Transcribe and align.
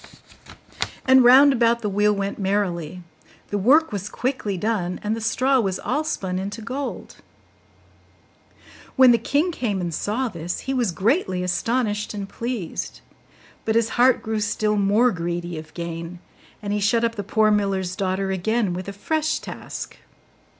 And 1.05 1.23
round 1.23 1.53
about 1.53 1.81
the 1.83 1.87
wheel 1.89 2.11
went 2.11 2.39
merrily; 2.39 3.03
the 3.51 3.57
work 3.59 3.91
was 3.91 4.09
quickly 4.09 4.57
done, 4.57 4.99
and 5.03 5.15
the 5.15 5.21
straw 5.21 5.59
was 5.59 5.77
all 5.77 6.03
spun 6.03 6.39
into 6.39 6.59
gold. 6.59 7.17
When 8.95 9.11
the 9.11 9.19
king 9.19 9.51
came 9.51 9.79
and 9.79 9.93
saw 9.93 10.27
this, 10.27 10.61
he 10.61 10.73
was 10.73 10.91
greatly 10.91 11.43
astonished 11.43 12.15
and 12.15 12.27
pleased; 12.27 13.01
but 13.63 13.75
his 13.75 13.89
heart 13.89 14.23
grew 14.23 14.39
still 14.39 14.75
more 14.75 15.11
greedy 15.11 15.59
of 15.59 15.71
gain, 15.75 16.17
and 16.63 16.73
he 16.73 16.79
shut 16.79 17.03
up 17.03 17.13
the 17.13 17.23
poor 17.23 17.51
miller's 17.51 17.95
daughter 17.95 18.31
again 18.31 18.73
with 18.73 18.87
a 18.87 18.93
fresh 18.93 19.37
task. 19.37 19.97